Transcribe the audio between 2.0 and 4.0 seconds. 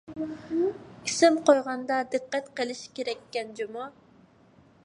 دىققەت قىلىش كېرەككەن جۇمۇ.